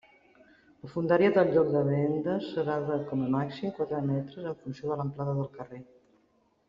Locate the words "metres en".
4.09-4.59